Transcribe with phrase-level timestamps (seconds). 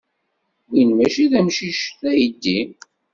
[0.69, 2.59] Win maci d amcic, d aydi.